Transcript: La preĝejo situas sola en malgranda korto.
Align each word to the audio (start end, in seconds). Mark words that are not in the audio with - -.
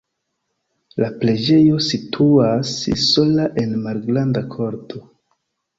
La 1.03 1.09
preĝejo 1.19 1.83
situas 1.89 2.73
sola 3.05 3.47
en 3.65 3.79
malgranda 3.87 4.49
korto. 4.59 5.09